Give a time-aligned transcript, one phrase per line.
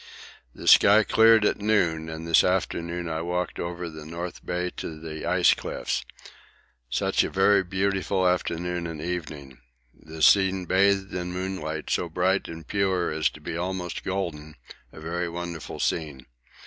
[0.55, 4.99] The sky cleared at noon, and this afternoon I walked over the North Bay to
[4.99, 6.03] the ice cliffs
[6.89, 9.59] such a very beautiful afternoon and evening
[9.93, 14.55] the scene bathed in moonlight, so bright and pure as to be almost golden,
[14.91, 16.25] a very wonderful scene.